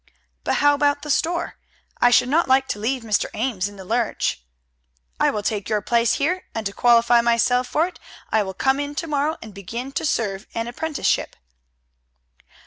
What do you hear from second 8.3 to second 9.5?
I will come in to morrow,